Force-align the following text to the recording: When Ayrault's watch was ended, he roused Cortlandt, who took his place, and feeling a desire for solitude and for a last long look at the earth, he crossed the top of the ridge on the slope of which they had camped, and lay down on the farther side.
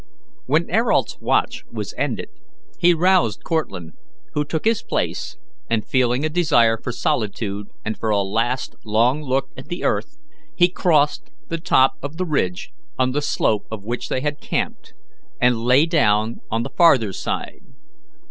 When 0.47 0.67
Ayrault's 0.71 1.19
watch 1.21 1.63
was 1.71 1.93
ended, 1.95 2.29
he 2.79 2.91
roused 2.95 3.43
Cortlandt, 3.43 3.93
who 4.33 4.43
took 4.43 4.65
his 4.65 4.81
place, 4.81 5.37
and 5.69 5.85
feeling 5.85 6.25
a 6.25 6.29
desire 6.29 6.75
for 6.79 6.91
solitude 6.91 7.67
and 7.85 7.95
for 7.95 8.09
a 8.09 8.23
last 8.23 8.75
long 8.83 9.21
look 9.21 9.51
at 9.55 9.67
the 9.67 9.83
earth, 9.83 10.17
he 10.55 10.69
crossed 10.69 11.29
the 11.49 11.59
top 11.59 11.97
of 12.01 12.17
the 12.17 12.25
ridge 12.25 12.71
on 12.97 13.11
the 13.11 13.21
slope 13.21 13.67
of 13.69 13.85
which 13.85 14.09
they 14.09 14.21
had 14.21 14.41
camped, 14.41 14.95
and 15.39 15.61
lay 15.61 15.85
down 15.85 16.41
on 16.49 16.63
the 16.63 16.71
farther 16.75 17.13
side. 17.13 17.61